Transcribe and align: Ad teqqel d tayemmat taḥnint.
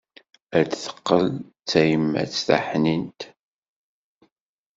Ad 0.59 0.69
teqqel 0.71 1.23
d 1.35 1.65
tayemmat 1.69 2.35
taḥnint. 2.47 3.21